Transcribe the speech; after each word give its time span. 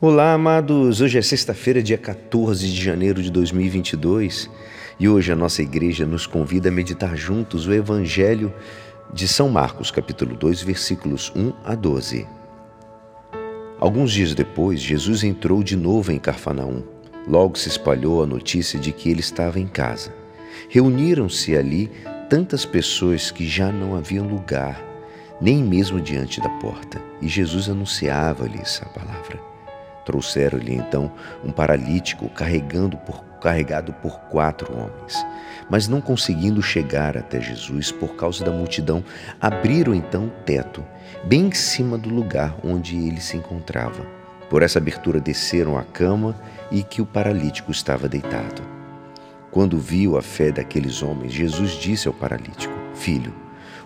Olá, 0.00 0.32
amados! 0.32 1.00
Hoje 1.00 1.18
é 1.18 1.22
sexta-feira, 1.22 1.82
dia 1.82 1.98
14 1.98 2.68
de 2.68 2.80
janeiro 2.80 3.20
de 3.20 3.32
2022 3.32 4.48
e 4.96 5.08
hoje 5.08 5.32
a 5.32 5.34
nossa 5.34 5.60
igreja 5.60 6.06
nos 6.06 6.24
convida 6.24 6.68
a 6.68 6.72
meditar 6.72 7.16
juntos 7.16 7.66
o 7.66 7.72
Evangelho 7.72 8.54
de 9.12 9.26
São 9.26 9.48
Marcos, 9.48 9.90
capítulo 9.90 10.36
2, 10.36 10.62
versículos 10.62 11.32
1 11.34 11.52
a 11.64 11.74
12. 11.74 12.28
Alguns 13.80 14.12
dias 14.12 14.36
depois, 14.36 14.80
Jesus 14.80 15.24
entrou 15.24 15.64
de 15.64 15.74
novo 15.74 16.12
em 16.12 16.18
Carfanaum. 16.20 16.84
Logo 17.26 17.58
se 17.58 17.68
espalhou 17.68 18.22
a 18.22 18.26
notícia 18.26 18.78
de 18.78 18.92
que 18.92 19.10
ele 19.10 19.18
estava 19.18 19.58
em 19.58 19.66
casa. 19.66 20.14
Reuniram-se 20.68 21.56
ali 21.56 21.90
tantas 22.30 22.64
pessoas 22.64 23.32
que 23.32 23.48
já 23.48 23.72
não 23.72 23.96
havia 23.96 24.22
lugar, 24.22 24.80
nem 25.40 25.60
mesmo 25.60 26.00
diante 26.00 26.40
da 26.40 26.50
porta, 26.60 27.02
e 27.20 27.26
Jesus 27.26 27.68
anunciava-lhes 27.68 28.80
a 28.80 28.88
palavra. 28.90 29.57
Trouxeram-lhe 30.08 30.74
então 30.74 31.12
um 31.44 31.52
paralítico 31.52 32.30
carregando 32.30 32.96
por, 32.96 33.22
carregado 33.42 33.92
por 33.92 34.18
quatro 34.30 34.72
homens. 34.72 35.22
Mas 35.68 35.86
não 35.86 36.00
conseguindo 36.00 36.62
chegar 36.62 37.14
até 37.14 37.38
Jesus 37.38 37.92
por 37.92 38.16
causa 38.16 38.42
da 38.42 38.50
multidão, 38.50 39.04
abriram 39.38 39.94
então 39.94 40.24
o 40.24 40.30
teto, 40.46 40.82
bem 41.24 41.48
em 41.48 41.52
cima 41.52 41.98
do 41.98 42.08
lugar 42.08 42.56
onde 42.64 42.96
ele 42.96 43.20
se 43.20 43.36
encontrava. 43.36 44.02
Por 44.48 44.62
essa 44.62 44.78
abertura 44.78 45.20
desceram 45.20 45.76
a 45.76 45.84
cama 45.84 46.34
e 46.70 46.82
que 46.82 47.02
o 47.02 47.06
paralítico 47.06 47.70
estava 47.70 48.08
deitado. 48.08 48.62
Quando 49.50 49.78
viu 49.78 50.16
a 50.16 50.22
fé 50.22 50.50
daqueles 50.50 51.02
homens, 51.02 51.34
Jesus 51.34 51.72
disse 51.72 52.08
ao 52.08 52.14
paralítico: 52.14 52.72
Filho, 52.94 53.34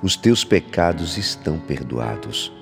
os 0.00 0.14
teus 0.14 0.44
pecados 0.44 1.18
estão 1.18 1.58
perdoados. 1.58 2.61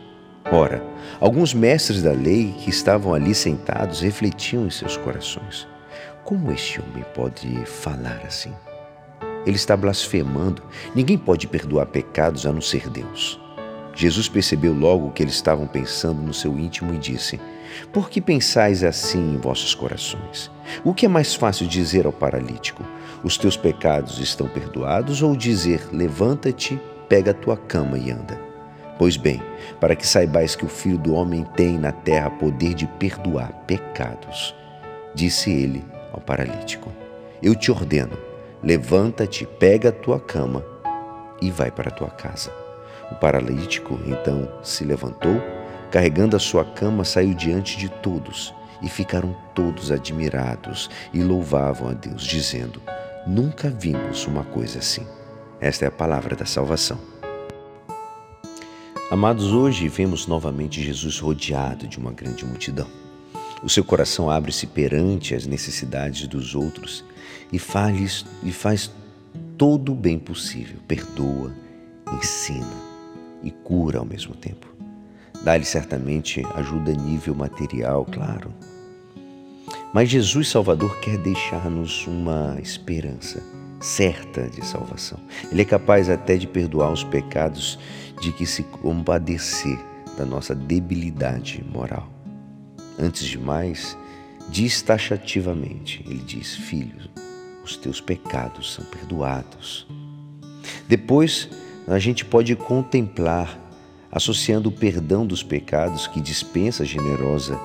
Ora, 0.50 0.82
alguns 1.20 1.52
mestres 1.54 2.02
da 2.02 2.12
lei 2.12 2.54
que 2.58 2.70
estavam 2.70 3.14
ali 3.14 3.34
sentados 3.34 4.00
refletiam 4.00 4.66
em 4.66 4.70
seus 4.70 4.96
corações: 4.96 5.66
Como 6.24 6.50
este 6.52 6.80
homem 6.80 7.04
pode 7.14 7.64
falar 7.66 8.20
assim? 8.26 8.52
Ele 9.46 9.56
está 9.56 9.76
blasfemando. 9.76 10.62
Ninguém 10.94 11.16
pode 11.16 11.46
perdoar 11.46 11.86
pecados 11.86 12.46
a 12.46 12.52
não 12.52 12.60
ser 12.60 12.88
Deus. 12.88 13.40
Jesus 13.94 14.28
percebeu 14.28 14.72
logo 14.72 15.08
o 15.08 15.10
que 15.10 15.22
eles 15.22 15.34
estavam 15.34 15.66
pensando 15.66 16.20
no 16.22 16.32
seu 16.32 16.58
íntimo 16.58 16.94
e 16.94 16.98
disse: 16.98 17.40
Por 17.92 18.08
que 18.08 18.20
pensais 18.20 18.84
assim 18.84 19.34
em 19.34 19.38
vossos 19.38 19.74
corações? 19.74 20.50
O 20.84 20.94
que 20.94 21.06
é 21.06 21.08
mais 21.08 21.34
fácil 21.34 21.66
dizer 21.66 22.06
ao 22.06 22.12
paralítico: 22.12 22.84
Os 23.22 23.36
teus 23.36 23.56
pecados 23.56 24.18
estão 24.18 24.48
perdoados? 24.48 25.22
Ou 25.22 25.36
dizer: 25.36 25.88
Levanta-te, 25.92 26.80
pega 27.08 27.32
a 27.32 27.34
tua 27.34 27.56
cama 27.56 27.98
e 27.98 28.10
anda? 28.10 28.49
Pois 29.00 29.16
bem, 29.16 29.40
para 29.80 29.96
que 29.96 30.06
saibais 30.06 30.54
que 30.54 30.66
o 30.66 30.68
Filho 30.68 30.98
do 30.98 31.14
Homem 31.14 31.42
tem 31.56 31.78
na 31.78 31.90
terra 31.90 32.28
poder 32.28 32.74
de 32.74 32.86
perdoar 32.86 33.50
pecados, 33.66 34.54
disse 35.14 35.50
ele 35.50 35.82
ao 36.12 36.20
paralítico: 36.20 36.92
Eu 37.42 37.54
te 37.54 37.70
ordeno, 37.72 38.18
levanta-te, 38.62 39.46
pega 39.46 39.88
a 39.88 39.92
tua 39.92 40.20
cama 40.20 40.62
e 41.40 41.50
vai 41.50 41.70
para 41.70 41.88
a 41.88 41.92
tua 41.92 42.10
casa. 42.10 42.52
O 43.10 43.14
paralítico 43.14 43.98
então 44.04 44.46
se 44.62 44.84
levantou, 44.84 45.40
carregando 45.90 46.36
a 46.36 46.38
sua 46.38 46.66
cama, 46.66 47.02
saiu 47.02 47.32
diante 47.32 47.78
de 47.78 47.88
todos 47.88 48.54
e 48.82 48.88
ficaram 48.90 49.34
todos 49.54 49.90
admirados 49.90 50.90
e 51.10 51.22
louvavam 51.22 51.88
a 51.88 51.94
Deus, 51.94 52.22
dizendo: 52.22 52.82
Nunca 53.26 53.70
vimos 53.70 54.26
uma 54.26 54.44
coisa 54.44 54.80
assim. 54.80 55.06
Esta 55.58 55.86
é 55.86 55.88
a 55.88 55.90
palavra 55.90 56.36
da 56.36 56.44
salvação. 56.44 57.19
Amados, 59.10 59.52
hoje 59.52 59.88
vemos 59.88 60.28
novamente 60.28 60.80
Jesus 60.80 61.18
rodeado 61.18 61.88
de 61.88 61.98
uma 61.98 62.12
grande 62.12 62.44
multidão. 62.44 62.86
O 63.60 63.68
seu 63.68 63.82
coração 63.82 64.30
abre-se 64.30 64.68
perante 64.68 65.34
as 65.34 65.48
necessidades 65.48 66.28
dos 66.28 66.54
outros 66.54 67.04
e 67.52 67.58
faz, 67.58 68.24
e 68.44 68.52
faz 68.52 68.88
todo 69.58 69.90
o 69.90 69.96
bem 69.96 70.16
possível. 70.16 70.78
Perdoa, 70.86 71.52
ensina 72.12 72.72
e 73.42 73.50
cura 73.50 73.98
ao 73.98 74.04
mesmo 74.04 74.32
tempo. 74.32 74.68
Dá-lhe 75.42 75.64
certamente 75.64 76.46
ajuda 76.54 76.92
a 76.92 76.94
nível 76.94 77.34
material, 77.34 78.04
claro. 78.04 78.54
Mas 79.92 80.08
Jesus 80.08 80.48
Salvador 80.48 81.00
quer 81.00 81.18
deixar-nos 81.18 82.06
uma 82.06 82.60
esperança 82.62 83.42
certa 83.80 84.48
de 84.48 84.64
salvação. 84.64 85.18
Ele 85.50 85.62
é 85.62 85.64
capaz 85.64 86.08
até 86.10 86.36
de 86.36 86.46
perdoar 86.46 86.92
os 86.92 87.02
pecados 87.02 87.78
de 88.20 88.30
que 88.30 88.44
se 88.44 88.62
compadecer 88.62 89.78
da 90.16 90.26
nossa 90.26 90.54
debilidade 90.54 91.64
moral. 91.72 92.08
Antes 92.98 93.24
de 93.24 93.38
mais, 93.38 93.96
diz 94.50 94.82
taxativamente: 94.82 96.04
Ele 96.06 96.22
diz, 96.22 96.54
filho, 96.54 97.08
os 97.64 97.76
teus 97.76 98.00
pecados 98.00 98.74
são 98.74 98.84
perdoados. 98.84 99.86
Depois, 100.86 101.48
a 101.88 101.98
gente 101.98 102.24
pode 102.24 102.54
contemplar, 102.54 103.58
associando 104.12 104.68
o 104.68 104.72
perdão 104.72 105.26
dos 105.26 105.42
pecados 105.42 106.06
que 106.06 106.20
dispensa 106.20 106.84
generosa 106.84 107.58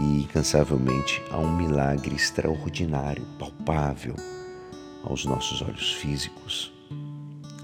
e 0.00 0.22
incansavelmente 0.22 1.22
a 1.30 1.38
um 1.38 1.56
milagre 1.56 2.16
extraordinário, 2.16 3.22
palpável 3.38 4.16
aos 5.04 5.24
nossos 5.24 5.62
olhos 5.62 5.92
físicos 5.92 6.74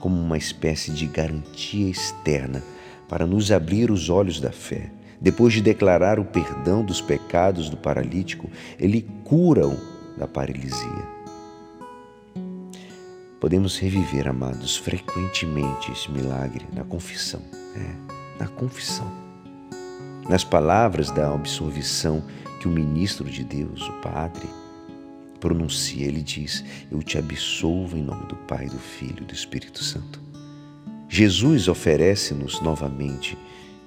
como 0.01 0.19
uma 0.19 0.39
espécie 0.39 0.91
de 0.91 1.07
garantia 1.07 1.89
externa 1.89 2.63
para 3.09 3.27
nos 3.27 3.53
abrir 3.53 3.91
os 3.91 4.09
olhos 4.09 4.41
da 4.41 4.51
fé. 4.51 4.91
Depois 5.21 5.53
de 5.53 5.61
declarar 5.61 6.19
o 6.19 6.25
perdão 6.25 6.83
dos 6.83 7.01
pecados 7.01 7.69
do 7.69 7.77
paralítico, 7.77 8.51
ele 8.79 9.07
cura-o 9.25 9.77
da 10.17 10.27
paralisia. 10.27 11.21
Podemos 13.39 13.79
reviver, 13.79 14.27
amados, 14.27 14.77
frequentemente 14.77 15.93
esse 15.93 16.11
milagre 16.11 16.67
na 16.73 16.85
confissão, 16.85 17.43
é, 17.77 18.39
na 18.39 18.49
confissão. 18.49 19.11
Nas 20.29 20.45
palavras 20.45 21.11
da 21.11 21.33
absolvição 21.33 22.23
que 22.61 22.69
o 22.69 22.71
ministro 22.71 23.29
de 23.29 23.43
Deus, 23.45 23.83
o 23.89 23.93
Padre, 24.01 24.49
pronuncia, 25.41 26.07
ele 26.07 26.23
diz: 26.23 26.65
Eu 26.91 27.03
te 27.03 27.19
absolvo 27.19 27.97
em 27.97 28.03
nome 28.03 28.27
do 28.27 28.37
Pai, 28.37 28.67
do 28.67 28.79
Filho 28.79 29.23
e 29.23 29.25
do 29.25 29.35
Espírito 29.35 29.83
Santo. 29.83 30.21
Jesus 31.09 31.67
oferece-nos 31.67 32.61
novamente, 32.61 33.37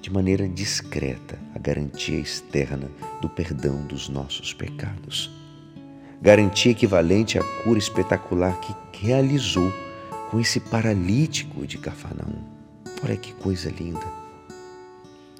de 0.02 0.12
maneira 0.12 0.46
discreta, 0.46 1.38
a 1.54 1.58
garantia 1.58 2.18
externa 2.18 2.90
do 3.22 3.28
perdão 3.28 3.86
dos 3.86 4.08
nossos 4.10 4.52
pecados. 4.52 5.30
Garantia 6.20 6.72
equivalente 6.72 7.38
à 7.38 7.42
cura 7.62 7.78
espetacular 7.78 8.60
que 8.60 8.74
realizou 9.06 9.72
com 10.30 10.38
esse 10.40 10.60
paralítico 10.60 11.66
de 11.66 11.78
Cafarnaum. 11.78 12.42
Olha 13.02 13.16
que 13.16 13.32
coisa 13.32 13.70
linda. 13.70 14.06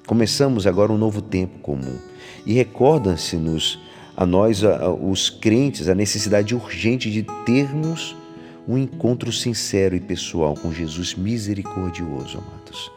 Começamos 0.07 0.67
agora 0.67 0.91
um 0.91 0.97
novo 0.97 1.21
tempo 1.21 1.59
comum 1.59 1.99
e 2.45 2.53
recordam-se-nos 2.53 3.79
a 4.17 4.25
nós, 4.25 4.61
os 5.01 5.29
crentes, 5.29 5.89
a 5.89 5.95
necessidade 5.95 6.55
urgente 6.55 7.11
de 7.11 7.23
termos 7.45 8.15
um 8.67 8.77
encontro 8.77 9.31
sincero 9.31 9.95
e 9.95 9.99
pessoal 9.99 10.55
com 10.55 10.71
Jesus 10.71 11.13
misericordioso, 11.13 12.39
amados. 12.39 12.91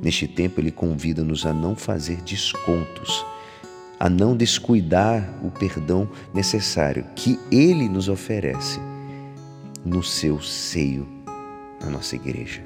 Neste 0.00 0.28
tempo, 0.28 0.60
Ele 0.60 0.70
convida-nos 0.70 1.44
a 1.44 1.52
não 1.52 1.74
fazer 1.74 2.20
descontos, 2.22 3.24
a 3.98 4.08
não 4.08 4.36
descuidar 4.36 5.28
o 5.42 5.50
perdão 5.50 6.08
necessário 6.32 7.04
que 7.16 7.38
Ele 7.50 7.88
nos 7.88 8.08
oferece 8.08 8.78
no 9.84 10.02
seu 10.02 10.40
seio, 10.40 11.08
na 11.80 11.90
nossa 11.90 12.14
igreja. 12.14 12.62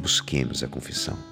Busquemos 0.00 0.64
a 0.64 0.68
confissão. 0.68 1.31